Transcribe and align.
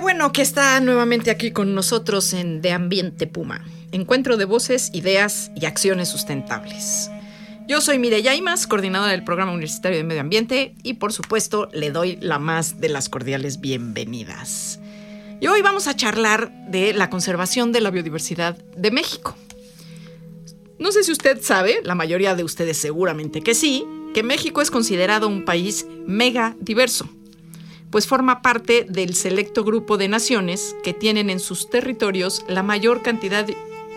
Bueno 0.00 0.32
que 0.32 0.42
está 0.42 0.80
nuevamente 0.80 1.30
aquí 1.30 1.50
con 1.50 1.74
nosotros 1.74 2.32
en 2.32 2.62
De 2.62 2.72
Ambiente 2.72 3.26
Puma, 3.26 3.66
encuentro 3.92 4.38
de 4.38 4.46
voces, 4.46 4.90
ideas 4.94 5.50
y 5.54 5.66
acciones 5.66 6.08
sustentables. 6.08 7.10
Yo 7.68 7.80
soy 7.80 7.98
Mireya 7.98 8.34
Imas, 8.34 8.66
coordinadora 8.66 9.12
del 9.12 9.24
Programa 9.24 9.52
Universitario 9.52 9.98
de 9.98 10.04
Medio 10.04 10.22
Ambiente, 10.22 10.74
y 10.82 10.94
por 10.94 11.12
supuesto 11.12 11.68
le 11.72 11.90
doy 11.90 12.16
la 12.20 12.38
más 12.38 12.80
de 12.80 12.88
las 12.88 13.08
cordiales 13.08 13.60
bienvenidas. 13.60 14.80
Y 15.38 15.46
hoy 15.48 15.60
vamos 15.60 15.86
a 15.86 15.94
charlar 15.94 16.50
de 16.68 16.94
la 16.94 17.10
conservación 17.10 17.70
de 17.70 17.80
la 17.82 17.90
biodiversidad 17.90 18.56
de 18.76 18.90
México. 18.90 19.36
No 20.78 20.92
sé 20.92 21.04
si 21.04 21.12
usted 21.12 21.42
sabe, 21.42 21.80
la 21.84 21.94
mayoría 21.94 22.34
de 22.34 22.44
ustedes 22.44 22.78
seguramente 22.78 23.42
que 23.42 23.54
sí, 23.54 23.84
que 24.14 24.22
México 24.22 24.62
es 24.62 24.70
considerado 24.70 25.28
un 25.28 25.44
país 25.44 25.86
mega 26.06 26.56
diverso 26.58 27.08
pues 27.90 28.06
forma 28.06 28.42
parte 28.42 28.86
del 28.88 29.14
selecto 29.14 29.64
grupo 29.64 29.96
de 29.96 30.08
naciones 30.08 30.76
que 30.82 30.94
tienen 30.94 31.30
en 31.30 31.40
sus 31.40 31.68
territorios 31.68 32.44
la 32.48 32.62
mayor 32.62 33.02
cantidad 33.02 33.46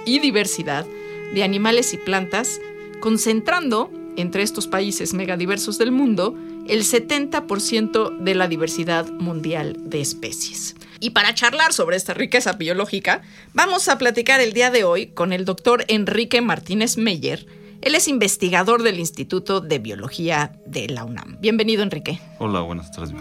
y 0.05 0.19
diversidad 0.19 0.85
de 1.33 1.43
animales 1.43 1.93
y 1.93 1.97
plantas, 1.97 2.59
concentrando 2.99 3.91
entre 4.15 4.43
estos 4.43 4.67
países 4.67 5.13
megadiversos 5.13 5.77
del 5.77 5.91
mundo 5.91 6.35
el 6.67 6.83
70% 6.83 8.17
de 8.19 8.35
la 8.35 8.47
diversidad 8.47 9.09
mundial 9.11 9.75
de 9.79 10.01
especies. 10.01 10.75
Y 10.99 11.09
para 11.09 11.33
charlar 11.33 11.73
sobre 11.73 11.97
esta 11.97 12.13
riqueza 12.13 12.53
biológica, 12.53 13.21
vamos 13.53 13.89
a 13.89 13.97
platicar 13.97 14.39
el 14.39 14.53
día 14.53 14.71
de 14.71 14.83
hoy 14.85 15.07
con 15.07 15.33
el 15.33 15.43
doctor 15.43 15.83
Enrique 15.89 16.39
Martínez 16.41 16.97
Meyer. 16.97 17.45
Él 17.81 17.95
es 17.95 18.07
investigador 18.07 18.83
del 18.83 18.99
Instituto 18.99 19.59
de 19.59 19.79
Biología 19.79 20.53
de 20.65 20.87
la 20.87 21.03
UNAM. 21.03 21.37
Bienvenido, 21.41 21.83
Enrique. 21.83 22.21
Hola, 22.39 22.61
buenas 22.61 22.89
tardes. 22.91 23.13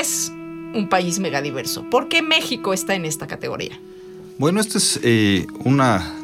¿Qué 0.00 0.04
es 0.04 0.32
un 0.32 0.88
país 0.88 1.18
megadiverso? 1.18 1.84
¿Por 1.90 2.08
qué 2.08 2.22
México 2.22 2.72
está 2.72 2.94
en 2.94 3.04
esta 3.04 3.26
categoría? 3.26 3.78
Bueno, 4.38 4.58
esta 4.58 4.78
es 4.78 4.98
eh, 5.02 5.46
una 5.62 6.14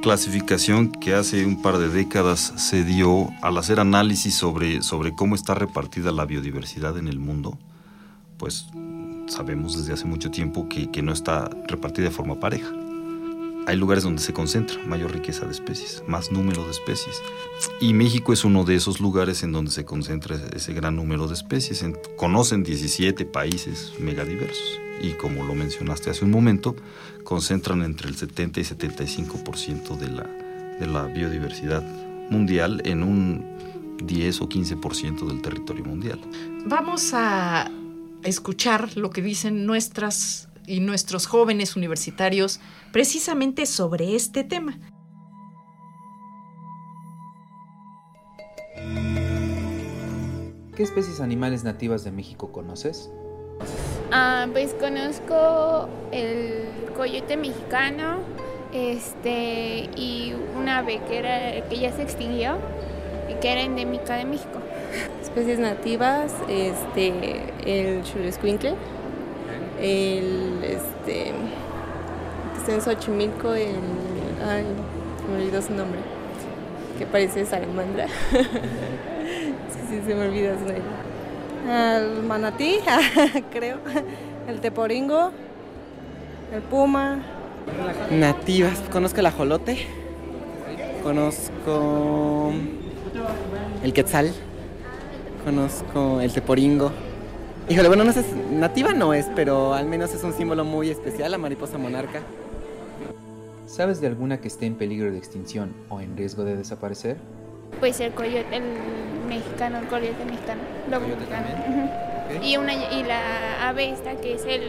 clasificación 0.00 0.92
que 0.92 1.12
hace 1.12 1.44
un 1.44 1.60
par 1.60 1.76
de 1.76 1.90
décadas 1.90 2.54
se 2.56 2.84
dio 2.84 3.28
al 3.42 3.58
hacer 3.58 3.80
análisis 3.80 4.34
sobre, 4.34 4.80
sobre 4.80 5.14
cómo 5.14 5.34
está 5.34 5.54
repartida 5.54 6.10
la 6.10 6.24
biodiversidad 6.24 6.96
en 6.96 7.08
el 7.08 7.18
mundo. 7.18 7.58
Pues 8.38 8.64
sabemos 9.28 9.76
desde 9.76 9.92
hace 9.92 10.06
mucho 10.06 10.30
tiempo 10.30 10.66
que, 10.66 10.90
que 10.90 11.02
no 11.02 11.12
está 11.12 11.50
repartida 11.68 12.06
de 12.06 12.12
forma 12.12 12.40
pareja 12.40 12.72
hay 13.66 13.76
lugares 13.76 14.04
donde 14.04 14.22
se 14.22 14.32
concentra 14.32 14.78
mayor 14.86 15.12
riqueza 15.12 15.44
de 15.44 15.52
especies, 15.52 16.04
más 16.06 16.30
número 16.30 16.64
de 16.64 16.70
especies. 16.70 17.20
Y 17.80 17.94
México 17.94 18.32
es 18.32 18.44
uno 18.44 18.64
de 18.64 18.76
esos 18.76 19.00
lugares 19.00 19.42
en 19.42 19.52
donde 19.52 19.72
se 19.72 19.84
concentra 19.84 20.36
ese 20.54 20.72
gran 20.72 20.96
número 20.96 21.26
de 21.26 21.34
especies. 21.34 21.84
conocen 22.16 22.62
17 22.62 23.24
países 23.26 23.92
megadiversos 23.98 24.80
y 25.02 25.12
como 25.12 25.44
lo 25.44 25.54
mencionaste 25.54 26.10
hace 26.10 26.24
un 26.24 26.30
momento, 26.30 26.76
concentran 27.24 27.82
entre 27.82 28.08
el 28.08 28.16
70 28.16 28.60
y 28.60 28.62
75% 28.62 29.96
de 29.98 30.08
la, 30.08 30.22
de 30.78 30.86
la 30.86 31.04
biodiversidad 31.04 31.82
mundial 32.30 32.80
en 32.84 33.02
un 33.02 33.44
10 34.02 34.40
o 34.42 34.48
15% 34.48 35.26
del 35.26 35.42
territorio 35.42 35.84
mundial. 35.84 36.20
Vamos 36.66 37.12
a 37.14 37.70
escuchar 38.22 38.96
lo 38.96 39.10
que 39.10 39.22
dicen 39.22 39.66
nuestras 39.66 40.48
y 40.66 40.80
nuestros 40.80 41.26
jóvenes 41.26 41.76
universitarios 41.76 42.60
precisamente 42.92 43.66
sobre 43.66 44.16
este 44.16 44.44
tema. 44.44 44.78
¿Qué 50.76 50.82
especies 50.82 51.20
animales 51.20 51.64
nativas 51.64 52.04
de 52.04 52.12
México 52.12 52.52
conoces? 52.52 53.10
Ah, 54.12 54.46
pues 54.52 54.74
conozco 54.74 55.88
el 56.12 56.68
coyote 56.94 57.38
mexicano, 57.38 58.18
este 58.74 59.88
y 59.96 60.34
una 60.58 60.78
ave 60.78 61.00
que 61.08 61.18
era 61.18 61.66
que 61.68 61.78
ya 61.78 61.92
se 61.92 62.02
extinguió 62.02 62.58
y 63.30 63.34
que 63.40 63.52
era 63.52 63.62
endémica 63.62 64.16
de 64.16 64.26
México. 64.26 64.60
Especies 65.22 65.58
nativas, 65.58 66.34
este, 66.48 67.42
el 67.64 68.02
chulescuincle, 68.04 68.74
el 69.80 70.62
este 70.62 71.32
que 72.64 72.74
en 72.74 72.80
Xochimilco 72.80 73.54
el 73.54 73.76
ay 74.48 74.64
me 75.30 75.36
olvidó 75.36 75.62
su 75.62 75.72
nombre 75.72 76.00
que 76.98 77.06
parece 77.06 77.44
salamandra 77.46 78.06
sí, 78.30 78.38
sí 79.88 80.00
se 80.06 80.14
me 80.14 80.28
olvida 80.28 80.54
su 80.54 80.64
nombre. 80.64 80.82
El 81.68 82.22
manatí 82.22 82.78
creo 83.50 83.78
el 84.48 84.60
teporingo 84.60 85.32
el 86.54 86.62
puma. 86.62 87.22
Nativas 88.10 88.78
conozco 88.92 89.20
el 89.20 89.26
ajolote 89.26 89.86
conozco 91.02 92.52
el 93.82 93.92
quetzal 93.92 94.32
conozco 95.44 96.20
el 96.20 96.32
teporingo 96.32 96.92
Híjole, 97.68 97.88
bueno, 97.88 98.04
no 98.04 98.12
sé, 98.12 98.24
nativa 98.52 98.92
no 98.92 99.12
es, 99.12 99.26
pero 99.34 99.74
al 99.74 99.86
menos 99.86 100.14
es 100.14 100.22
un 100.22 100.32
símbolo 100.32 100.64
muy 100.64 100.88
especial, 100.88 101.32
la 101.32 101.38
mariposa 101.38 101.78
monarca. 101.78 102.20
¿Sabes 103.66 104.00
de 104.00 104.06
alguna 104.06 104.40
que 104.40 104.46
esté 104.46 104.66
en 104.66 104.76
peligro 104.76 105.10
de 105.10 105.18
extinción 105.18 105.74
o 105.88 106.00
en 106.00 106.16
riesgo 106.16 106.44
de 106.44 106.56
desaparecer? 106.56 107.16
Pues 107.80 107.98
el 107.98 108.12
coyote, 108.12 108.54
el 108.54 108.62
mexicano, 109.28 109.78
el 109.78 109.88
coyote 109.88 110.24
mexicano, 110.24 110.60
lobo 110.88 111.08
mexicano. 111.08 111.48
Y, 112.40 112.56
una, 112.56 112.72
y 112.72 113.02
la 113.02 113.68
ave 113.68 113.90
esta 113.90 114.14
que 114.14 114.34
es 114.34 114.44
el 114.44 114.62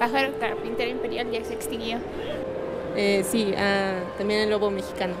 pájaro 0.00 0.32
carpintero 0.40 0.90
imperial 0.90 1.30
ya 1.30 1.44
se 1.44 1.54
extinguió. 1.54 1.98
Eh, 2.96 3.24
sí, 3.24 3.54
ah, 3.56 4.00
también 4.18 4.40
el 4.40 4.50
lobo 4.50 4.68
mexicano. 4.68 5.14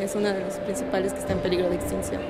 Es 0.00 0.14
una 0.14 0.32
de 0.32 0.40
las 0.40 0.58
principales 0.60 1.12
que 1.12 1.18
está 1.18 1.34
en 1.34 1.40
peligro 1.40 1.68
de 1.68 1.76
extinción. 1.76 2.22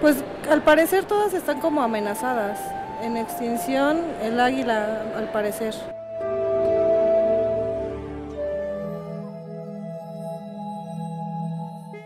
Pues 0.00 0.16
al 0.50 0.62
parecer 0.62 1.04
todas 1.04 1.34
están 1.34 1.60
como 1.60 1.82
amenazadas 1.82 2.58
en 3.02 3.16
extinción 3.16 4.00
el 4.22 4.38
águila, 4.40 5.02
al 5.16 5.30
parecer. 5.32 5.74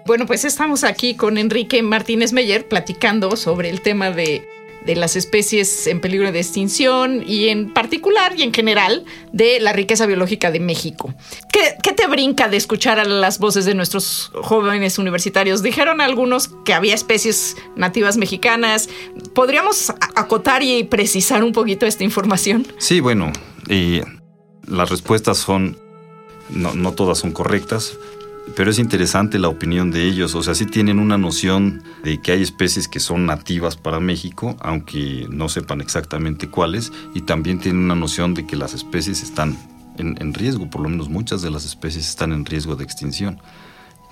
Bueno, 0.07 0.27
pues 0.27 0.45
estamos 0.45 0.85
aquí 0.85 1.15
con 1.15 1.39
Enrique 1.39 1.83
Martínez 1.83 2.33
Meyer 2.33 2.69
platicando 2.69 3.37
sobre 3.37 3.71
el 3.71 3.81
tema 3.81 4.11
de 4.11 4.47
de 4.85 4.97
las 4.97 5.17
especies 5.17 5.87
en 5.87 6.01
peligro 6.01 6.31
de 6.31 6.41
extinción 6.41 7.23
y 7.27 7.49
en 7.49 7.73
particular 7.73 8.35
y 8.37 8.43
en 8.43 8.53
general 8.53 9.05
de 9.33 9.61
la 9.61 9.73
riqueza 9.73 10.07
biológica 10.07 10.51
de 10.51 10.61
México. 10.61 11.15
¿Qué, 11.53 11.93
te 11.93 12.07
brinca 12.07 12.49
de 12.49 12.57
escuchar 12.57 12.99
a 12.99 13.05
las 13.05 13.39
voces 13.39 13.65
de 13.65 13.75
nuestros 13.75 14.31
jóvenes 14.35 14.99
universitarios? 14.99 15.63
Dijeron 15.63 16.01
algunos 16.01 16.49
que 16.65 16.75
había 16.75 16.95
especies 16.95 17.57
nativas 17.77 18.17
mexicanas. 18.17 18.89
¿Podríamos 19.35 19.91
acotar 20.15 20.63
y 20.63 20.85
precisar 20.85 21.45
un 21.45 21.53
poquito 21.53 21.87
esta 21.87 22.05
información? 22.05 22.67
Sí, 22.79 23.01
bueno, 23.01 23.33
las 24.67 24.91
respuestas 24.91 25.39
son, 25.39 25.79
no 26.51 26.93
todas 26.93 27.19
son 27.19 27.33
correctas, 27.33 27.97
pero 28.57 28.71
es 28.71 28.79
interesante 28.79 29.39
la 29.39 29.49
opinión 29.49 29.91
de 29.91 30.05
ellos, 30.05 30.35
o 30.35 30.43
sea, 30.43 30.55
sí 30.55 30.67
tienen 30.67 30.99
una 30.99 31.17
noción 31.17 31.83
de 32.03 32.21
que 32.21 32.33
hay 32.33 32.43
especies 32.43 32.89
que 32.89 33.01
son 33.01 33.27
nativas 33.27 33.77
para 33.77 34.01
México, 34.01 34.57
aunque 34.61 35.27
no 35.31 35.49
sepan 35.49 35.81
exactamente 35.81 36.49
cuáles, 36.49 36.93
y 37.15 37.23
también 37.23 37.59
tienen 37.59 37.83
una 37.83 37.95
noción 37.95 38.35
de 38.35 38.47
que 38.47 38.57
las 38.57 38.75
especies 38.75 39.23
están 39.23 39.57
en, 39.97 40.35
riesgo, 40.35 40.69
por 40.69 40.83
lo 40.83 40.89
menos 40.89 41.09
muchas 41.09 41.41
de 41.41 41.51
las 41.51 41.65
especies 41.65 42.09
están 42.09 42.33
en 42.33 42.45
riesgo 42.45 42.77
de 42.77 42.85
extinción. 42.85 43.41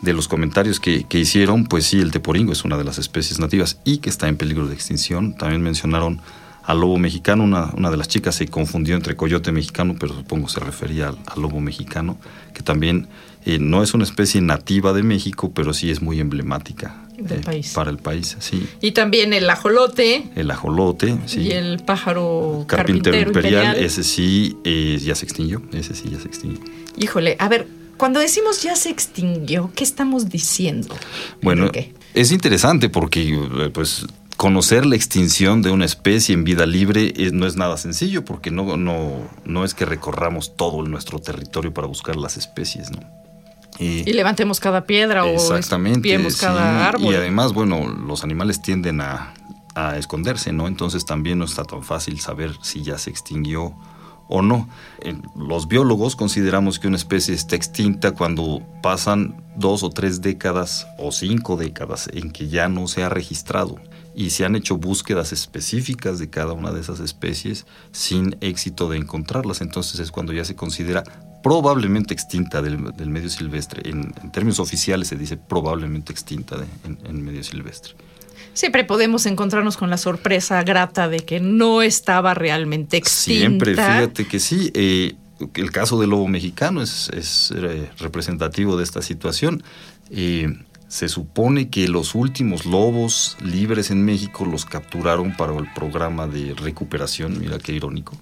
De 0.00 0.12
los 0.12 0.26
comentarios 0.26 0.80
que, 0.80 1.04
que 1.04 1.20
hicieron, 1.20 1.64
pues 1.64 1.86
sí, 1.86 2.00
el 2.00 2.10
teporingo 2.10 2.52
es 2.52 2.64
una 2.64 2.76
de 2.76 2.84
las 2.84 2.98
especies 2.98 3.38
nativas 3.38 3.78
y 3.84 3.98
que 3.98 4.10
está 4.10 4.28
en 4.28 4.36
peligro 4.36 4.66
de 4.66 4.74
extinción. 4.74 5.34
También 5.34 5.62
mencionaron 5.62 6.20
al 6.64 6.80
lobo 6.80 6.98
mexicano. 6.98 7.44
Una, 7.44 7.70
una, 7.76 7.90
de 7.90 7.96
las 7.96 8.08
chicas 8.08 8.34
se 8.34 8.48
confundió 8.48 8.96
entre 8.96 9.16
coyote 9.16 9.52
mexicano, 9.52 9.94
pero 9.98 10.14
supongo 10.14 10.48
se 10.48 10.60
refería 10.60 11.08
al, 11.08 11.42
lobo 11.42 11.60
mexicano, 11.60 12.18
que 12.54 12.62
también 12.62 13.08
eh, 13.44 13.58
no 13.58 13.82
es 13.82 13.94
una 13.94 14.04
especie 14.04 14.40
nativa 14.40 14.92
de 14.92 15.02
México, 15.02 15.52
pero 15.54 15.72
sí 15.74 15.90
es 15.90 16.00
muy 16.02 16.20
emblemática. 16.20 16.96
del 17.18 17.38
eh, 17.40 17.42
país. 17.44 17.72
Para 17.72 17.90
el 17.90 17.98
país, 17.98 18.36
sí. 18.40 18.66
Y 18.80 18.92
también 18.92 19.32
el 19.32 19.48
ajolote. 19.48 20.24
El 20.34 20.50
ajolote, 20.50 21.18
sí. 21.26 21.40
Y 21.42 21.50
el 21.52 21.78
pájaro 21.84 22.64
carpintero, 22.66 23.14
carpintero 23.16 23.28
imperial, 23.28 23.64
imperial. 23.66 23.84
ese 23.86 24.02
sí 24.04 24.56
eh, 24.64 24.98
ya 25.02 25.14
se 25.14 25.24
extinguió. 25.24 25.62
Ese 25.72 25.94
sí 25.94 26.08
ya 26.10 26.18
se 26.18 26.26
extinguió. 26.26 26.60
Híjole, 26.98 27.36
a 27.38 27.48
ver, 27.48 27.68
cuando 27.96 28.18
decimos 28.20 28.62
ya 28.62 28.74
se 28.74 28.90
extinguió, 28.90 29.70
¿qué 29.76 29.84
estamos 29.84 30.28
diciendo? 30.30 30.96
Bueno, 31.42 31.70
es 32.14 32.32
interesante 32.32 32.88
porque 32.88 33.70
pues 33.72 34.06
conocer 34.36 34.84
la 34.86 34.96
extinción 34.96 35.62
de 35.62 35.70
una 35.70 35.84
especie 35.84 36.32
en 36.34 36.42
vida 36.42 36.66
libre 36.66 37.12
es- 37.16 37.32
no 37.32 37.46
es 37.46 37.54
nada 37.56 37.76
sencillo 37.76 38.24
porque 38.24 38.50
no, 38.50 38.76
no, 38.76 39.30
no 39.44 39.64
es 39.64 39.74
que 39.74 39.84
recorramos 39.84 40.56
todo 40.56 40.82
nuestro 40.82 41.20
territorio 41.20 41.72
para 41.72 41.86
buscar 41.86 42.16
las 42.16 42.36
especies, 42.36 42.90
¿no? 42.90 42.98
Y- 43.78 44.08
Y 44.08 44.12
levantemos 44.12 44.60
cada 44.60 44.84
piedra 44.86 45.24
o 45.24 45.36
espiemos 45.56 46.34
sí, 46.34 46.40
cada 46.40 46.88
árbol. 46.88 47.12
Y 47.12 47.16
además, 47.16 47.52
bueno, 47.52 47.88
los 47.88 48.22
animales 48.24 48.60
tienden 48.62 49.00
a, 49.00 49.34
a 49.74 49.96
esconderse, 49.96 50.52
¿no? 50.52 50.68
Entonces 50.68 51.04
también 51.04 51.38
no 51.38 51.44
está 51.46 51.64
tan 51.64 51.82
fácil 51.82 52.20
saber 52.20 52.54
si 52.62 52.82
ya 52.82 52.98
se 52.98 53.10
extinguió 53.10 53.74
o 54.28 54.40
no. 54.42 54.68
Los 55.36 55.68
biólogos 55.68 56.16
consideramos 56.16 56.78
que 56.78 56.88
una 56.88 56.96
especie 56.96 57.34
está 57.34 57.56
extinta 57.56 58.12
cuando 58.12 58.62
pasan 58.82 59.42
dos 59.56 59.82
o 59.82 59.90
tres 59.90 60.20
décadas 60.22 60.86
o 60.98 61.12
cinco 61.12 61.56
décadas 61.56 62.08
en 62.12 62.30
que 62.30 62.48
ya 62.48 62.68
no 62.68 62.88
se 62.88 63.02
ha 63.02 63.08
registrado 63.08 63.76
y 64.14 64.30
se 64.30 64.44
han 64.44 64.56
hecho 64.56 64.76
búsquedas 64.76 65.32
específicas 65.32 66.18
de 66.18 66.30
cada 66.30 66.52
una 66.52 66.70
de 66.70 66.80
esas 66.80 67.00
especies 67.00 67.66
sin 67.90 68.36
éxito 68.40 68.88
de 68.88 68.98
encontrarlas. 68.98 69.60
Entonces 69.60 70.00
es 70.00 70.10
cuando 70.10 70.32
ya 70.32 70.44
se 70.44 70.54
considera 70.54 71.02
probablemente 71.42 72.14
extinta 72.14 72.62
del, 72.62 72.92
del 72.96 73.10
medio 73.10 73.28
silvestre. 73.28 73.88
En, 73.88 74.12
en 74.22 74.32
términos 74.32 74.58
oficiales 74.60 75.08
se 75.08 75.16
dice 75.16 75.36
probablemente 75.36 76.12
extinta 76.12 76.56
de- 76.56 76.66
en, 76.84 76.98
en 77.04 77.24
medio 77.24 77.42
silvestre. 77.42 77.94
Siempre 78.54 78.84
podemos 78.84 79.24
encontrarnos 79.26 79.76
con 79.78 79.88
la 79.90 79.96
sorpresa 79.96 80.62
grata 80.62 81.08
de 81.08 81.20
que 81.20 81.40
no 81.40 81.80
estaba 81.82 82.34
realmente 82.34 82.98
extinta. 82.98 83.40
Siempre, 83.40 83.74
fíjate 83.74 84.26
que 84.26 84.38
sí. 84.38 84.70
eh, 84.74 85.14
el 85.54 85.70
caso 85.72 85.98
del 85.98 86.10
lobo 86.10 86.28
mexicano 86.28 86.82
es, 86.82 87.08
es, 87.14 87.52
eh, 87.56 87.90
representativo 87.98 88.76
de 88.76 88.84
esta 88.84 89.00
situación. 89.02 89.62
Eh, 90.10 90.54
se 90.88 91.08
supone 91.08 91.70
que 91.70 91.88
los 91.88 92.14
últimos 92.14 92.66
lobos 92.66 93.38
libres 93.42 93.90
en 93.90 94.04
México 94.04 94.44
los 94.44 94.66
capturaron 94.66 95.34
para 95.34 95.56
el 95.56 95.72
programa 95.72 96.26
de 96.26 96.54
recuperación, 96.54 97.40
mira 97.40 97.58
qué 97.58 97.72
irónico, 97.72 98.14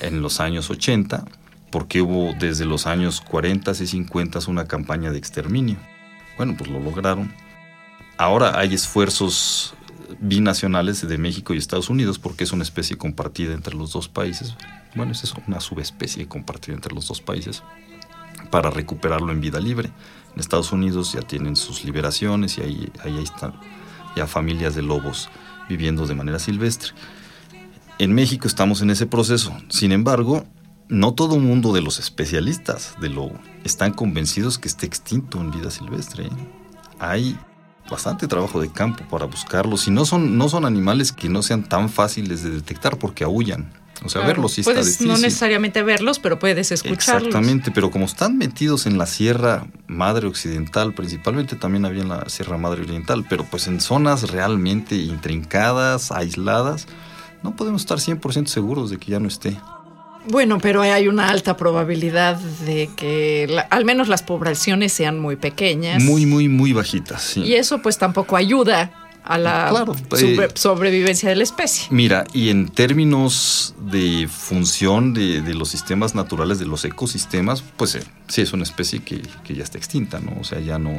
en 0.00 0.22
los 0.22 0.40
años 0.40 0.70
80, 0.70 1.26
porque 1.74 2.02
hubo 2.02 2.34
desde 2.38 2.66
los 2.66 2.86
años 2.86 3.20
40 3.20 3.72
y 3.72 3.86
50 3.88 4.38
una 4.46 4.66
campaña 4.66 5.10
de 5.10 5.18
exterminio. 5.18 5.76
Bueno, 6.36 6.54
pues 6.56 6.70
lo 6.70 6.78
lograron. 6.78 7.34
Ahora 8.16 8.60
hay 8.60 8.74
esfuerzos 8.74 9.74
binacionales 10.20 11.04
de 11.08 11.18
México 11.18 11.52
y 11.52 11.58
Estados 11.58 11.90
Unidos 11.90 12.20
porque 12.20 12.44
es 12.44 12.52
una 12.52 12.62
especie 12.62 12.96
compartida 12.96 13.54
entre 13.54 13.74
los 13.74 13.92
dos 13.92 14.08
países. 14.08 14.54
Bueno, 14.94 15.10
es 15.10 15.34
una 15.48 15.58
subespecie 15.58 16.28
compartida 16.28 16.76
entre 16.76 16.94
los 16.94 17.08
dos 17.08 17.20
países 17.20 17.64
para 18.52 18.70
recuperarlo 18.70 19.32
en 19.32 19.40
vida 19.40 19.58
libre. 19.58 19.90
En 20.32 20.38
Estados 20.38 20.70
Unidos 20.70 21.12
ya 21.12 21.22
tienen 21.22 21.56
sus 21.56 21.84
liberaciones 21.84 22.56
y 22.56 22.60
ahí, 22.60 22.92
ahí 23.02 23.18
están 23.20 23.52
ya 24.14 24.28
familias 24.28 24.76
de 24.76 24.82
lobos 24.82 25.28
viviendo 25.68 26.06
de 26.06 26.14
manera 26.14 26.38
silvestre. 26.38 26.92
En 27.98 28.14
México 28.14 28.46
estamos 28.46 28.80
en 28.80 28.90
ese 28.90 29.06
proceso. 29.06 29.52
Sin 29.70 29.90
embargo, 29.90 30.46
no 30.88 31.14
todo 31.14 31.36
el 31.36 31.42
mundo 31.42 31.72
de 31.72 31.82
los 31.82 31.98
especialistas 31.98 32.94
del 33.00 33.14
lobo 33.14 33.38
están 33.64 33.92
convencidos 33.92 34.58
que 34.58 34.68
esté 34.68 34.86
extinto 34.86 35.40
en 35.40 35.50
vida 35.50 35.70
silvestre. 35.70 36.26
¿eh? 36.26 36.30
Hay 36.98 37.38
bastante 37.90 38.26
trabajo 38.26 38.60
de 38.60 38.70
campo 38.70 39.04
para 39.10 39.26
buscarlos 39.26 39.86
y 39.88 39.90
no 39.90 40.04
son, 40.04 40.36
no 40.38 40.48
son 40.48 40.64
animales 40.64 41.12
que 41.12 41.28
no 41.28 41.42
sean 41.42 41.64
tan 41.64 41.88
fáciles 41.88 42.42
de 42.42 42.50
detectar 42.50 42.98
porque 42.98 43.24
aullan. 43.24 43.72
O 44.04 44.08
sea, 44.08 44.20
Claro, 44.20 44.26
verlos 44.26 44.52
sí 44.52 44.60
está 44.60 44.72
puedes 44.72 44.86
difícil. 44.86 45.08
no 45.08 45.16
necesariamente 45.18 45.82
verlos, 45.82 46.18
pero 46.18 46.38
puedes 46.38 46.72
escucharlos. 46.72 47.28
Exactamente, 47.28 47.70
pero 47.70 47.90
como 47.90 48.04
están 48.04 48.36
metidos 48.36 48.86
en 48.86 48.98
la 48.98 49.06
Sierra 49.06 49.66
Madre 49.86 50.26
Occidental, 50.26 50.92
principalmente 50.94 51.56
también 51.56 51.86
había 51.86 52.02
en 52.02 52.08
la 52.08 52.28
Sierra 52.28 52.58
Madre 52.58 52.82
Oriental, 52.82 53.24
pero 53.28 53.44
pues 53.44 53.66
en 53.66 53.80
zonas 53.80 54.30
realmente 54.30 54.96
intrincadas, 54.96 56.10
aisladas, 56.10 56.86
no 57.42 57.56
podemos 57.56 57.82
estar 57.82 57.98
100% 57.98 58.46
seguros 58.46 58.90
de 58.90 58.98
que 58.98 59.12
ya 59.12 59.20
no 59.20 59.28
esté. 59.28 59.56
Bueno, 60.26 60.58
pero 60.58 60.80
hay 60.82 61.06
una 61.08 61.28
alta 61.28 61.56
probabilidad 61.56 62.36
de 62.36 62.88
que 62.96 63.46
la- 63.50 63.62
al 63.62 63.84
menos 63.84 64.08
las 64.08 64.22
poblaciones 64.22 64.92
sean 64.92 65.18
muy 65.20 65.36
pequeñas. 65.36 66.02
Muy, 66.02 66.24
muy, 66.24 66.48
muy 66.48 66.72
bajitas. 66.72 67.22
sí. 67.22 67.42
Y 67.42 67.54
eso 67.56 67.82
pues 67.82 67.98
tampoco 67.98 68.36
ayuda 68.36 68.90
a 69.26 69.38
la 69.38 69.68
Claro, 69.70 69.94
sobre- 70.10 70.44
eh, 70.44 70.48
sobrevivencia 70.54 71.28
de 71.30 71.36
la 71.36 71.42
especie. 71.44 71.86
Mira, 71.90 72.24
y 72.34 72.50
en 72.50 72.68
términos 72.68 73.74
de 73.90 74.28
función 74.30 75.14
de, 75.14 75.40
de 75.40 75.54
los 75.54 75.70
sistemas 75.70 76.14
naturales, 76.14 76.58
de 76.58 76.66
los 76.66 76.84
ecosistemas, 76.84 77.62
pues 77.76 77.94
eh, 77.94 78.02
sí 78.28 78.42
es 78.42 78.52
una 78.52 78.64
especie 78.64 79.02
que, 79.02 79.22
que 79.42 79.54
ya 79.54 79.62
está 79.64 79.78
extinta, 79.78 80.20
¿no? 80.20 80.36
O 80.40 80.44
sea, 80.44 80.60
ya 80.60 80.78
no, 80.78 80.90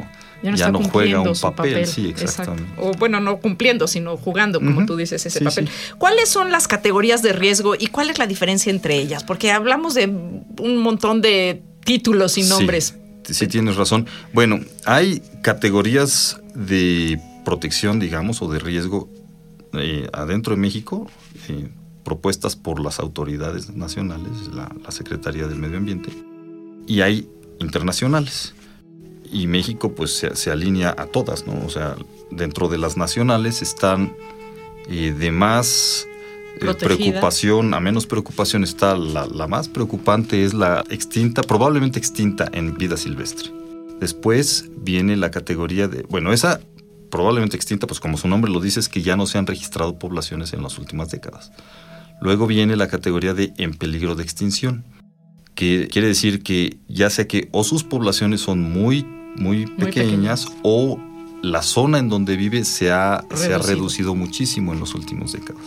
Ya 0.42 0.50
no, 0.50 0.56
ya 0.56 0.66
está 0.66 0.72
no 0.72 0.82
juega 0.82 1.20
un 1.20 1.38
papel. 1.38 1.86
Sí, 1.86 2.08
Exacto. 2.08 2.24
exactamente. 2.24 2.72
O 2.78 2.90
bueno, 2.98 3.20
no 3.20 3.38
cumpliendo, 3.38 3.86
sino 3.86 4.16
jugando, 4.16 4.58
como 4.60 4.84
tú 4.86 4.96
dices, 4.96 5.24
ese 5.24 5.38
Sí, 5.38 5.44
papel. 5.44 5.68
¿Cuáles 5.98 6.28
son 6.28 6.50
las 6.50 6.66
categorías 6.66 7.22
de 7.22 7.32
riesgo 7.32 7.74
y 7.78 7.86
cuál 7.88 8.10
es 8.10 8.18
la 8.18 8.26
diferencia 8.26 8.70
entre 8.70 8.96
ellas? 8.96 9.22
Porque 9.22 9.52
hablamos 9.52 9.94
de 9.94 10.06
un 10.06 10.78
montón 10.78 11.22
de 11.22 11.62
títulos 11.84 12.38
y 12.38 12.42
Sí, 12.42 12.48
nombres. 12.48 12.96
Sí, 13.28 13.46
tienes 13.46 13.76
razón. 13.76 14.06
Bueno, 14.32 14.60
hay 14.84 15.22
categorías 15.42 16.40
de 16.54 17.20
protección, 17.46 18.00
digamos, 18.00 18.42
o 18.42 18.48
de 18.48 18.58
riesgo 18.58 19.08
eh, 19.72 20.08
adentro 20.12 20.56
de 20.56 20.60
México, 20.60 21.06
eh, 21.48 21.68
propuestas 22.04 22.56
por 22.56 22.80
las 22.80 22.98
autoridades 22.98 23.70
nacionales, 23.74 24.48
la, 24.52 24.68
la 24.84 24.90
Secretaría 24.90 25.46
del 25.46 25.58
Medio 25.58 25.78
Ambiente, 25.78 26.10
y 26.88 27.02
hay 27.02 27.28
internacionales. 27.60 28.52
Y 29.32 29.46
México 29.46 29.94
pues 29.94 30.10
se, 30.18 30.34
se 30.34 30.50
alinea 30.50 30.94
a 30.98 31.06
todas, 31.06 31.46
¿no? 31.46 31.54
O 31.64 31.70
sea, 31.70 31.96
dentro 32.30 32.68
de 32.68 32.78
las 32.78 32.96
nacionales 32.96 33.62
están 33.62 34.12
eh, 34.88 35.14
de 35.16 35.30
más 35.30 36.06
eh, 36.60 36.74
preocupación, 36.74 37.74
a 37.74 37.80
menos 37.80 38.06
preocupación 38.06 38.64
está 38.64 38.96
la, 38.96 39.26
la 39.26 39.46
más 39.46 39.68
preocupante 39.68 40.44
es 40.44 40.52
la 40.52 40.84
extinta, 40.90 41.42
probablemente 41.42 41.98
extinta 41.98 42.48
en 42.52 42.74
vida 42.74 42.96
silvestre. 42.96 43.52
Después 44.00 44.68
viene 44.78 45.16
la 45.16 45.30
categoría 45.30 45.86
de, 45.88 46.02
bueno, 46.02 46.32
esa 46.32 46.60
probablemente 47.16 47.56
extinta, 47.56 47.86
pues 47.86 47.98
como 47.98 48.18
su 48.18 48.28
nombre 48.28 48.52
lo 48.52 48.60
dice, 48.60 48.78
es 48.78 48.90
que 48.90 49.00
ya 49.00 49.16
no 49.16 49.26
se 49.26 49.38
han 49.38 49.46
registrado 49.46 49.98
poblaciones 49.98 50.52
en 50.52 50.62
las 50.62 50.78
últimas 50.78 51.10
décadas. 51.10 51.50
Luego 52.20 52.46
viene 52.46 52.76
la 52.76 52.88
categoría 52.88 53.32
de 53.32 53.54
en 53.56 53.72
peligro 53.72 54.16
de 54.16 54.22
extinción, 54.22 54.84
que 55.54 55.88
quiere 55.90 56.08
decir 56.08 56.42
que 56.42 56.76
ya 56.88 57.08
sea 57.08 57.26
que 57.26 57.48
o 57.52 57.64
sus 57.64 57.84
poblaciones 57.84 58.42
son 58.42 58.60
muy, 58.60 59.06
muy 59.36 59.64
pequeñas, 59.64 60.46
o 60.62 61.00
la 61.42 61.62
zona 61.62 61.98
en 62.00 62.10
donde 62.10 62.36
vive 62.36 62.66
se 62.66 62.92
ha, 62.92 63.24
se 63.34 63.46
ha 63.46 63.56
Reducido. 63.56 63.66
reducido 63.66 64.14
muchísimo 64.14 64.74
en 64.74 64.80
las 64.80 64.94
últimas 64.94 65.32
décadas. 65.32 65.64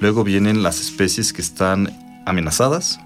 Luego 0.00 0.22
vienen 0.22 0.62
las 0.62 0.80
especies 0.80 1.32
que 1.32 1.42
están 1.42 2.22
amenazadas 2.26 3.00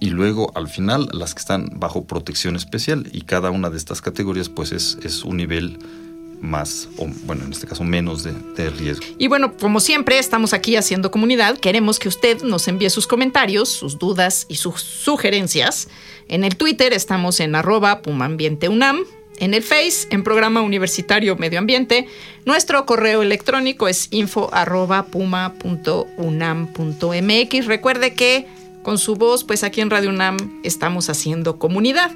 y 0.00 0.08
luego 0.08 0.50
al 0.54 0.68
final 0.68 1.10
las 1.12 1.34
que 1.34 1.40
están 1.40 1.72
bajo 1.76 2.04
protección 2.06 2.56
especial 2.56 3.10
y 3.12 3.22
cada 3.22 3.50
una 3.50 3.68
de 3.68 3.76
estas 3.76 4.00
categorías 4.00 4.48
pues 4.48 4.72
es, 4.72 4.98
es 5.02 5.24
un 5.24 5.36
nivel 5.36 5.78
más, 6.42 6.88
o 6.98 7.06
bueno, 7.24 7.44
en 7.44 7.52
este 7.52 7.66
caso 7.66 7.84
menos 7.84 8.24
de, 8.24 8.70
riesgo. 8.70 9.06
Y 9.16 9.28
bueno, 9.28 9.56
como 9.56 9.80
siempre, 9.80 10.18
estamos 10.18 10.52
aquí 10.52 10.76
haciendo 10.76 11.10
comunidad. 11.10 11.56
Queremos 11.56 11.98
que 11.98 12.08
usted 12.08 12.42
nos 12.42 12.68
envíe 12.68 12.90
sus 12.90 13.06
comentarios, 13.06 13.70
sus 13.70 13.98
dudas 13.98 14.44
y 14.48 14.56
sus 14.56 14.82
sugerencias. 14.82 15.88
En 16.28 16.44
el 16.44 16.56
Twitter 16.56 16.92
estamos 16.92 17.40
en 17.40 17.54
arroba 17.54 18.02
pumaambienteunam. 18.02 19.00
En 19.38 19.54
el 19.54 19.62
Face, 19.62 20.08
en 20.10 20.24
Programa 20.24 20.60
Universitario 20.60 21.36
Medio 21.36 21.58
Ambiente. 21.58 22.06
Nuestro 22.44 22.84
correo 22.84 23.22
electrónico 23.22 23.88
es 23.88 24.08
info 24.10 24.50
arroba 24.52 25.06
puma.unam.mx. 25.06 27.66
Recuerde 27.66 28.14
que 28.14 28.46
con 28.82 28.98
su 28.98 29.16
voz, 29.16 29.44
pues 29.44 29.64
aquí 29.64 29.80
en 29.80 29.88
Radio 29.90 30.10
UNAM 30.10 30.60
estamos 30.64 31.08
haciendo 31.08 31.58
comunidad. 31.58 32.12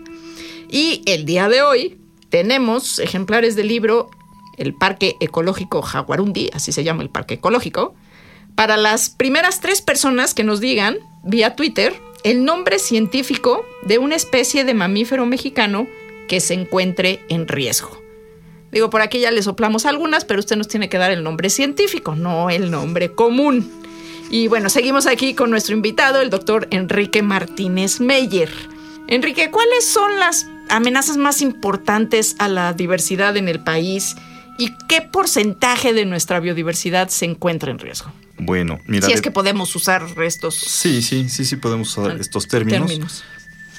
Y 0.71 1.02
el 1.06 1.25
día 1.25 1.49
de 1.49 1.62
hoy 1.62 1.97
tenemos 2.28 2.99
ejemplares 2.99 3.56
del 3.56 3.68
libro 3.68 4.11
El 4.59 4.75
Parque 4.75 5.16
Ecológico 5.21 5.83
Jaguarundi, 5.83 6.50
así 6.52 6.73
se 6.73 6.85
llama 6.85 7.02
el 7.02 7.11
Parque 7.11 7.35
Ecológico, 7.35 7.95
para 8.54 8.76
las 8.76 9.11
primeras 9.11 9.61
tres 9.61 9.83
personas 9.83 10.35
que 10.35 10.45
nos 10.45 10.61
digan 10.61 10.99
vía 11.25 11.56
Twitter 11.56 11.95
el 12.25 12.45
nombre 12.45 12.78
científico 12.78 13.64
de 13.83 13.99
una 13.99 14.16
especie 14.16 14.64
de 14.64 14.75
mamífero 14.75 15.26
mexicano 15.26 15.87
que 16.28 16.40
se 16.40 16.54
encuentre 16.54 17.21
en 17.28 17.47
riesgo. 17.47 18.02
Digo, 18.73 18.90
por 18.90 19.00
aquí 19.00 19.21
ya 19.21 19.30
le 19.30 19.42
soplamos 19.42 19.87
algunas, 19.87 20.25
pero 20.25 20.40
usted 20.40 20.56
nos 20.56 20.68
tiene 20.68 20.88
que 20.88 20.99
dar 20.99 21.11
el 21.11 21.23
nombre 21.23 21.50
científico, 21.50 22.16
no 22.16 22.50
el 22.50 22.71
nombre 22.71 23.12
común. 23.12 23.71
Y 24.28 24.49
bueno, 24.49 24.71
seguimos 24.71 25.06
aquí 25.06 25.35
con 25.35 25.50
nuestro 25.50 25.76
invitado, 25.76 26.21
el 26.21 26.30
doctor 26.30 26.66
Enrique 26.73 27.23
Martínez 27.23 28.00
Meyer. 28.00 28.50
Enrique, 29.06 29.50
¿cuáles 29.52 29.87
son 29.87 30.18
las 30.18 30.49
amenazas 30.69 31.17
más 31.17 31.43
importantes 31.43 32.37
a 32.39 32.49
la 32.49 32.73
diversidad 32.73 33.37
en 33.37 33.49
el 33.49 33.61
país 33.61 34.17
¿Y 34.59 34.73
qué 34.89 35.03
porcentaje 35.03 35.93
de 35.93 36.07
nuestra 36.07 36.41
biodiversidad 36.41 37.09
se 37.09 37.27
encuentra 37.27 37.71
en 37.71 37.79
riesgo? 37.79 38.11
Bueno, 38.39 38.79
mira. 38.87 39.07
Si 39.07 39.13
es 39.13 39.21
que 39.21 39.31
podemos 39.31 39.75
usar 39.77 40.07
estos 40.23 40.55
Sí, 40.55 41.03
sí, 41.03 41.29
sí, 41.29 41.45
sí 41.45 41.57
podemos 41.57 41.97
usar 41.97 42.13
Ah, 42.13 42.17
estos 42.19 42.49
términos. 42.49 42.89
términos. 42.89 43.25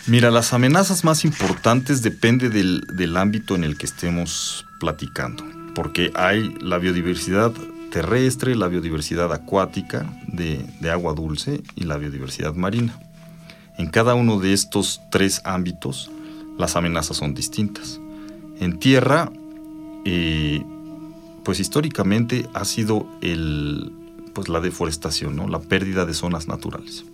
Mira, 0.05 0.29
las 0.31 0.53
amenazas 0.53 1.03
más 1.03 1.25
importantes 1.25 2.01
depende 2.01 2.49
del, 2.49 2.81
del 2.93 3.17
ámbito 3.17 3.55
en 3.55 3.63
el 3.63 3.77
que 3.77 3.87
estemos 3.87 4.65
platicando, 4.79 5.43
porque 5.73 6.11
hay 6.15 6.55
la 6.61 6.77
biodiversidad 6.77 7.51
terrestre, 7.91 8.55
la 8.55 8.67
biodiversidad 8.67 9.33
acuática 9.33 10.05
de, 10.27 10.63
de 10.79 10.91
agua 10.91 11.13
dulce 11.13 11.61
y 11.75 11.85
la 11.85 11.97
biodiversidad 11.97 12.53
marina. 12.53 12.99
En 13.79 13.87
cada 13.87 14.13
uno 14.13 14.39
de 14.39 14.53
estos 14.53 15.01
tres 15.11 15.41
ámbitos, 15.43 16.09
las 16.57 16.75
amenazas 16.75 17.17
son 17.17 17.33
distintas. 17.33 17.99
En 18.59 18.79
tierra, 18.79 19.31
eh, 20.05 20.63
pues 21.43 21.59
históricamente 21.59 22.47
ha 22.53 22.65
sido 22.65 23.07
el, 23.21 23.91
pues 24.33 24.49
la 24.49 24.59
deforestación, 24.59 25.35
¿no? 25.35 25.47
la 25.47 25.59
pérdida 25.59 26.05
de 26.05 26.13
zonas 26.13 26.47
naturales. 26.47 27.05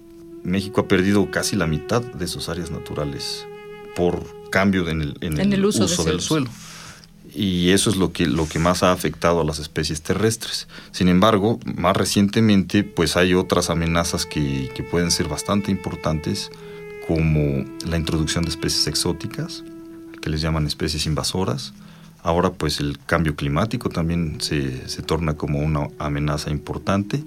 México 0.43 0.81
ha 0.81 0.87
perdido 0.87 1.31
casi 1.31 1.55
la 1.55 1.67
mitad 1.67 2.01
de 2.01 2.27
sus 2.27 2.49
áreas 2.49 2.71
naturales 2.71 3.45
por 3.95 4.23
cambio 4.49 4.89
en 4.89 5.01
el, 5.01 5.17
en 5.21 5.39
En 5.39 5.53
el 5.53 5.65
uso 5.65 5.85
de 5.85 6.11
del 6.11 6.21
suelo. 6.21 6.49
Y 7.35 7.69
eso 7.69 7.89
es 7.89 7.95
lo 7.95 8.11
que, 8.11 8.27
lo 8.27 8.47
que 8.47 8.59
más 8.59 8.83
ha 8.83 8.91
afectado 8.91 9.41
a 9.41 9.43
las 9.43 9.57
especies 9.59 10.01
terrestres. 10.01 10.67
Sin 10.91 11.07
embargo, 11.07 11.59
más 11.65 11.97
recientemente, 11.97 12.83
pues 12.83 13.17
hay 13.17 13.33
otras 13.33 13.69
amenazas 13.69 14.25
que, 14.25 14.69
que 14.75 14.83
pueden 14.83 15.09
ser 15.09 15.27
bastante 15.27 15.71
importantes, 15.71 16.51
como 17.07 17.65
la 17.85 17.97
introducción 17.97 18.43
de 18.43 18.49
especies 18.49 18.87
exóticas, 18.87 19.63
que 20.21 20.29
les 20.29 20.41
llaman 20.41 20.65
especies 20.65 21.05
invasoras. 21.05 21.73
Ahora, 22.21 22.51
pues 22.51 22.79
el 22.79 22.97
cambio 23.05 23.35
climático 23.35 23.89
también 23.89 24.39
se, 24.39 24.87
se 24.87 25.01
torna 25.01 25.35
como 25.35 25.59
una 25.59 25.89
amenaza 25.99 26.49
importante. 26.49 27.23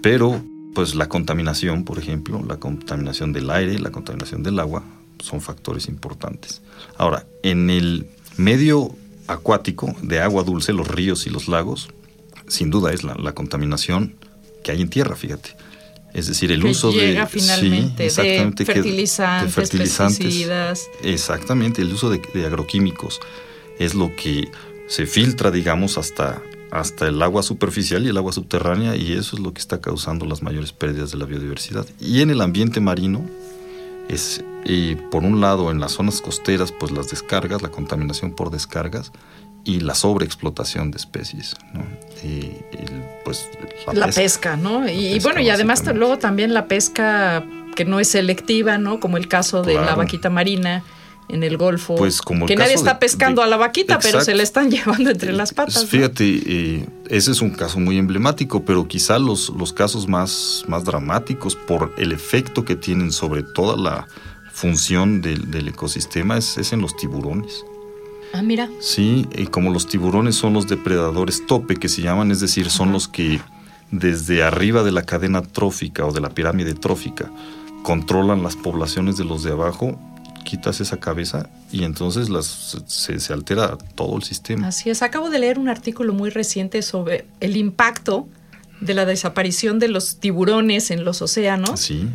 Pero, 0.00 0.40
pues 0.74 0.94
la 0.94 1.08
contaminación, 1.08 1.84
por 1.84 1.98
ejemplo, 1.98 2.42
la 2.46 2.58
contaminación 2.58 3.32
del 3.32 3.50
aire, 3.50 3.78
la 3.78 3.90
contaminación 3.90 4.42
del 4.42 4.60
agua, 4.60 4.84
son 5.18 5.40
factores 5.40 5.88
importantes. 5.88 6.62
Ahora, 6.96 7.26
en 7.42 7.68
el 7.70 8.08
medio 8.36 8.94
acuático 9.26 9.94
de 10.02 10.20
agua 10.20 10.44
dulce, 10.44 10.72
los 10.72 10.88
ríos 10.88 11.26
y 11.26 11.30
los 11.30 11.48
lagos, 11.48 11.88
sin 12.46 12.70
duda 12.70 12.92
es 12.92 13.04
la, 13.04 13.14
la 13.14 13.32
contaminación 13.32 14.14
que 14.62 14.72
hay 14.72 14.80
en 14.80 14.88
tierra, 14.88 15.16
fíjate. 15.16 15.56
Es 16.14 16.26
decir, 16.26 16.50
el 16.52 16.62
Que 16.62 16.68
uso 16.70 16.90
llega 16.92 17.22
de 17.22 17.26
finalmente 17.28 18.02
de 18.04 18.08
que- 18.54 18.64
fertilizantes, 18.64 19.54
pesticidas. 19.54 20.88
Exactamente, 21.02 21.82
el 21.82 21.92
uso 21.92 22.10
de, 22.10 22.20
de 22.34 22.46
agroquímicos 22.46 23.20
es 23.78 23.94
lo 23.94 24.14
que 24.16 24.50
se 24.88 25.06
filtra, 25.06 25.50
digamos, 25.50 25.98
hasta, 25.98 26.42
hasta 26.72 27.06
el 27.08 27.22
agua 27.22 27.42
superficial 27.42 28.04
y 28.04 28.08
el 28.08 28.16
agua 28.16 28.32
subterránea 28.32 28.96
y 28.96 29.12
eso 29.12 29.36
es 29.36 29.42
lo 29.42 29.52
que 29.54 29.60
está 29.60 29.80
causando 29.80 30.26
las 30.26 30.42
mayores 30.42 30.72
pérdidas 30.72 31.12
de 31.12 31.18
la 31.18 31.26
biodiversidad. 31.26 31.86
Y 32.00 32.20
en 32.22 32.30
el 32.30 32.40
ambiente 32.40 32.80
marino 32.80 33.24
es, 34.08 34.42
eh, 34.64 34.96
por 35.12 35.22
un 35.22 35.40
lado, 35.40 35.70
en 35.70 35.78
las 35.78 35.92
zonas 35.92 36.20
costeras, 36.20 36.72
pues 36.72 36.90
las 36.90 37.08
descargas, 37.08 37.62
la 37.62 37.70
contaminación 37.70 38.32
por 38.32 38.50
descargas 38.50 39.12
y 39.64 39.80
la 39.80 39.94
sobreexplotación 39.94 40.90
de 40.90 40.96
especies, 40.98 41.56
¿no? 41.74 41.82
Eh, 42.22 42.60
el, 42.72 43.02
pues, 43.24 43.48
La 43.92 44.08
pesca, 44.08 44.56
¿no? 44.56 44.88
Y, 44.88 44.92
y 45.08 45.14
pesca, 45.14 45.28
bueno, 45.28 45.40
y 45.46 45.50
además 45.50 45.84
luego 45.94 46.18
también 46.18 46.54
la 46.54 46.66
pesca 46.66 47.44
que 47.76 47.84
no 47.84 48.00
es 48.00 48.08
selectiva, 48.08 48.78
¿no? 48.78 49.00
Como 49.00 49.16
el 49.16 49.28
caso 49.28 49.62
de 49.62 49.74
la 49.74 49.94
vaquita 49.94 50.28
marina 50.30 50.82
en 51.28 51.44
el 51.44 51.56
Golfo. 51.56 51.94
Pues 51.94 52.20
como 52.22 52.44
el 52.44 52.48
que 52.48 52.56
nadie 52.56 52.74
está 52.74 52.94
de- 52.94 52.98
pescando 52.98 53.40
de- 53.42 53.46
a 53.46 53.50
la 53.50 53.56
vaquita, 53.56 54.00
pero 54.00 54.20
se 54.20 54.34
la 54.34 54.42
están 54.42 54.68
llevando 54.72 55.10
entre 55.10 55.32
las 55.32 55.54
patas. 55.54 55.82
¿no? 55.82 55.88
Fíjate, 55.88 56.24
eh, 56.44 56.86
ese 57.08 57.30
es 57.30 57.40
un 57.40 57.50
caso 57.50 57.78
muy 57.78 57.98
emblemático, 57.98 58.64
pero 58.64 58.88
quizá 58.88 59.18
los, 59.20 59.50
los 59.50 59.72
casos 59.72 60.08
más, 60.08 60.64
más 60.66 60.84
dramáticos 60.84 61.54
por 61.54 61.94
el 61.98 62.10
efecto 62.12 62.64
que 62.64 62.74
tienen 62.76 63.12
sobre 63.12 63.42
toda 63.44 63.76
la 63.76 64.08
función 64.52 65.22
del, 65.22 65.50
del 65.50 65.68
ecosistema 65.68 66.36
es, 66.36 66.58
es 66.58 66.72
en 66.72 66.80
los 66.82 66.96
tiburones. 66.96 67.64
Ah, 68.32 68.42
mira. 68.42 68.68
Sí, 68.80 69.26
y 69.36 69.46
como 69.46 69.72
los 69.72 69.86
tiburones 69.86 70.36
son 70.36 70.52
los 70.52 70.68
depredadores 70.68 71.46
tope 71.46 71.76
que 71.76 71.88
se 71.88 72.02
llaman, 72.02 72.30
es 72.30 72.40
decir, 72.40 72.70
son 72.70 72.92
los 72.92 73.08
que 73.08 73.40
desde 73.90 74.42
arriba 74.44 74.82
de 74.84 74.92
la 74.92 75.02
cadena 75.02 75.42
trófica 75.42 76.06
o 76.06 76.12
de 76.12 76.20
la 76.20 76.30
pirámide 76.30 76.74
trófica 76.74 77.30
controlan 77.82 78.42
las 78.42 78.54
poblaciones 78.56 79.16
de 79.16 79.24
los 79.24 79.42
de 79.42 79.50
abajo, 79.52 79.98
quitas 80.44 80.80
esa 80.80 80.98
cabeza 80.98 81.48
y 81.72 81.84
entonces 81.84 82.28
las, 82.28 82.46
se, 82.86 83.18
se 83.18 83.32
altera 83.32 83.76
todo 83.94 84.16
el 84.16 84.22
sistema. 84.22 84.68
Así 84.68 84.90
es. 84.90 85.02
Acabo 85.02 85.28
de 85.30 85.38
leer 85.38 85.58
un 85.58 85.68
artículo 85.68 86.12
muy 86.12 86.30
reciente 86.30 86.82
sobre 86.82 87.26
el 87.40 87.56
impacto 87.56 88.28
de 88.80 88.94
la 88.94 89.04
desaparición 89.06 89.78
de 89.78 89.88
los 89.88 90.16
tiburones 90.16 90.90
en 90.90 91.04
los 91.04 91.20
océanos 91.20 91.80
Sí. 91.80 92.08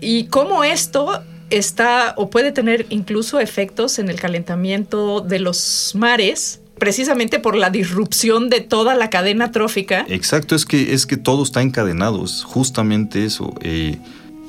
y 0.00 0.24
cómo 0.24 0.62
esto 0.64 1.22
está 1.50 2.14
o 2.16 2.30
puede 2.30 2.52
tener 2.52 2.86
incluso 2.88 3.40
efectos 3.40 3.98
en 3.98 4.08
el 4.08 4.20
calentamiento 4.20 5.20
de 5.20 5.38
los 5.38 5.92
mares, 5.94 6.60
precisamente 6.78 7.38
por 7.40 7.56
la 7.56 7.70
disrupción 7.70 8.48
de 8.48 8.60
toda 8.60 8.94
la 8.94 9.10
cadena 9.10 9.50
trófica. 9.50 10.04
Exacto, 10.08 10.54
es 10.54 10.64
que, 10.64 10.92
es 10.94 11.06
que 11.06 11.16
todo 11.16 11.42
está 11.42 11.62
encadenado, 11.62 12.24
es 12.24 12.42
justamente 12.44 13.24
eso. 13.24 13.54
Eh, 13.62 13.98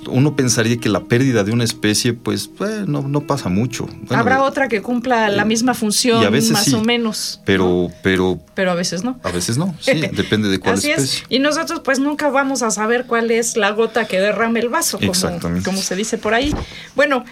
uno 0.08 0.36
pensaría 0.36 0.78
que 0.78 0.90
la 0.90 1.02
pérdida 1.02 1.44
de 1.44 1.52
una 1.52 1.64
especie, 1.64 2.14
pues, 2.14 2.50
eh, 2.62 2.84
no, 2.88 3.02
no 3.02 3.22
pasa 3.22 3.50
mucho. 3.50 3.86
Bueno, 3.86 4.18
Habrá 4.22 4.38
eh, 4.38 4.42
otra 4.42 4.68
que 4.68 4.82
cumpla 4.82 5.30
la 5.30 5.46
misma 5.46 5.74
función, 5.74 6.22
y 6.22 6.26
a 6.26 6.30
veces 6.30 6.52
más 6.52 6.66
sí, 6.66 6.74
o 6.74 6.82
menos, 6.84 7.42
Pero, 7.46 7.90
pero 8.02 8.40
pero 8.54 8.72
a 8.72 8.76
veces 8.76 9.04
no. 9.04 9.20
a 9.24 9.32
veces 9.32 9.58
no, 9.58 9.76
sí, 9.80 9.94
depende 10.14 10.50
de 10.50 10.60
cuál 10.60 10.76
Así 10.76 10.92
especie. 10.92 11.20
es. 11.20 11.26
Y 11.30 11.40
nosotros 11.40 11.82
pues 11.84 12.00
nunca 12.00 12.30
vamos 12.30 12.62
a 12.62 12.72
saber 12.72 13.06
cuál 13.06 13.32
es 13.32 13.58
la 13.58 13.72
gota 13.72 14.06
que 14.06 14.20
derrame 14.20 14.60
el 14.60 14.70
vaso, 14.70 15.00
como 15.00 15.82
se 15.82 15.96
dice 15.96 16.18
por 16.18 16.34
ahí. 16.34 16.54
Bueno, 16.96 17.24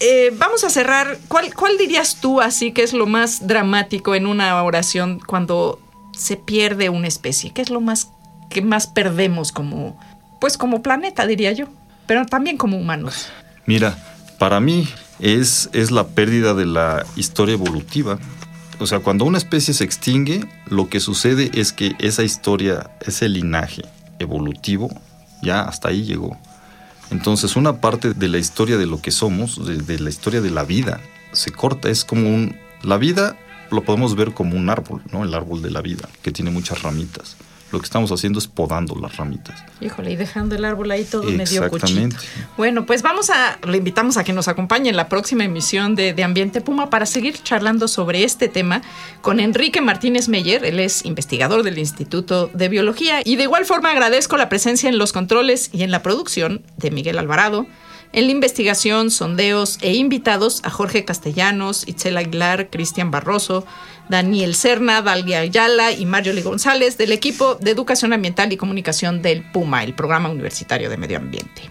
eh, 0.00 0.32
vamos 0.36 0.64
a 0.64 0.70
cerrar. 0.70 1.18
¿Cuál, 1.28 1.54
¿Cuál 1.54 1.78
dirías 1.78 2.20
tú 2.20 2.40
así 2.40 2.72
que 2.72 2.82
es 2.82 2.92
lo 2.92 3.06
más 3.06 3.46
dramático 3.46 4.14
en 4.14 4.26
una 4.26 4.62
oración 4.62 5.20
cuando 5.24 5.80
se 6.16 6.36
pierde 6.36 6.88
una 6.90 7.08
especie? 7.08 7.52
¿Qué 7.52 7.62
es 7.62 7.70
lo 7.70 7.80
más 7.80 8.08
que 8.50 8.62
más 8.62 8.86
perdemos 8.86 9.52
como, 9.52 9.98
pues 10.40 10.58
como 10.58 10.82
planeta, 10.82 11.26
diría 11.26 11.52
yo? 11.52 11.66
Pero 12.06 12.26
también 12.26 12.56
como 12.56 12.76
humanos. 12.76 13.28
Mira, 13.66 13.96
para 14.38 14.60
mí 14.60 14.88
es, 15.20 15.70
es 15.72 15.90
la 15.90 16.06
pérdida 16.08 16.54
de 16.54 16.66
la 16.66 17.04
historia 17.16 17.54
evolutiva. 17.54 18.18
O 18.78 18.86
sea, 18.86 19.00
cuando 19.00 19.24
una 19.24 19.38
especie 19.38 19.72
se 19.72 19.84
extingue, 19.84 20.44
lo 20.66 20.88
que 20.88 21.00
sucede 21.00 21.50
es 21.54 21.72
que 21.72 21.94
esa 21.98 22.24
historia, 22.24 22.90
ese 23.00 23.28
linaje 23.28 23.82
evolutivo, 24.18 24.90
ya 25.42 25.62
hasta 25.62 25.88
ahí 25.88 26.04
llegó. 26.04 26.36
Entonces, 27.10 27.56
una 27.56 27.80
parte 27.80 28.14
de 28.14 28.28
la 28.28 28.38
historia 28.38 28.76
de 28.76 28.86
lo 28.86 29.00
que 29.00 29.10
somos, 29.10 29.64
de, 29.64 29.76
de 29.76 29.98
la 30.00 30.10
historia 30.10 30.40
de 30.40 30.50
la 30.50 30.64
vida, 30.64 31.00
se 31.32 31.52
corta. 31.52 31.88
Es 31.88 32.04
como 32.04 32.28
un... 32.28 32.56
La 32.82 32.96
vida 32.96 33.36
lo 33.70 33.82
podemos 33.84 34.14
ver 34.16 34.32
como 34.32 34.56
un 34.56 34.70
árbol, 34.70 35.02
¿no? 35.12 35.24
El 35.24 35.34
árbol 35.34 35.62
de 35.62 35.70
la 35.70 35.80
vida, 35.80 36.08
que 36.22 36.32
tiene 36.32 36.50
muchas 36.50 36.82
ramitas. 36.82 37.36
Lo 37.74 37.80
que 37.80 37.86
estamos 37.86 38.12
haciendo 38.12 38.38
es 38.38 38.46
podando 38.46 38.94
las 38.94 39.16
ramitas. 39.16 39.64
Híjole, 39.80 40.12
y 40.12 40.16
dejando 40.16 40.54
el 40.54 40.64
árbol 40.64 40.92
ahí 40.92 41.02
todo 41.02 41.24
medio 41.24 41.64
Exactamente. 41.64 42.14
cochito. 42.14 42.46
Bueno, 42.56 42.86
pues 42.86 43.02
vamos 43.02 43.30
a, 43.30 43.58
le 43.66 43.78
invitamos 43.78 44.16
a 44.16 44.22
que 44.22 44.32
nos 44.32 44.46
acompañe 44.46 44.90
en 44.90 44.96
la 44.96 45.08
próxima 45.08 45.42
emisión 45.42 45.96
de, 45.96 46.12
de 46.12 46.22
Ambiente 46.22 46.60
Puma 46.60 46.88
para 46.88 47.04
seguir 47.04 47.42
charlando 47.42 47.88
sobre 47.88 48.22
este 48.22 48.46
tema 48.46 48.80
con 49.22 49.40
Enrique 49.40 49.80
Martínez 49.80 50.28
Meyer. 50.28 50.64
Él 50.64 50.78
es 50.78 51.04
investigador 51.04 51.64
del 51.64 51.78
Instituto 51.78 52.48
de 52.54 52.68
Biología 52.68 53.22
y 53.24 53.34
de 53.34 53.42
igual 53.42 53.64
forma 53.64 53.90
agradezco 53.90 54.36
la 54.36 54.48
presencia 54.48 54.88
en 54.88 54.96
los 54.96 55.12
controles 55.12 55.70
y 55.72 55.82
en 55.82 55.90
la 55.90 56.00
producción 56.00 56.62
de 56.76 56.92
Miguel 56.92 57.18
Alvarado. 57.18 57.66
En 58.14 58.26
la 58.26 58.30
investigación, 58.30 59.10
sondeos 59.10 59.78
e 59.80 59.94
invitados 59.94 60.60
a 60.62 60.70
Jorge 60.70 61.04
Castellanos, 61.04 61.88
Itzel 61.88 62.16
Aguilar, 62.16 62.70
Cristian 62.70 63.10
Barroso, 63.10 63.66
Daniel 64.08 64.54
Serna, 64.54 65.02
Dalia 65.02 65.40
Ayala 65.40 65.92
y 65.92 66.06
Marjorie 66.06 66.42
González 66.42 66.98
del 66.98 67.12
equipo 67.12 67.54
de 67.56 67.70
Educación 67.70 68.12
Ambiental 68.12 68.52
y 68.52 68.56
Comunicación 68.56 69.22
del 69.22 69.42
PUMA, 69.50 69.84
el 69.84 69.94
Programa 69.94 70.28
Universitario 70.28 70.90
de 70.90 70.96
Medio 70.96 71.18
Ambiente. 71.18 71.70